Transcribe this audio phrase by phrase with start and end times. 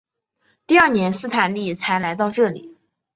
[0.65, 2.75] 第二年斯坦利才来到这里。